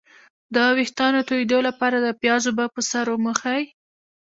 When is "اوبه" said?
2.47-2.65